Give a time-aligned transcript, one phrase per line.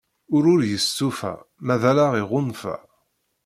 [0.35, 1.33] Ul ur yestufa
[1.65, 2.75] ma d allaɣ iɣunfa.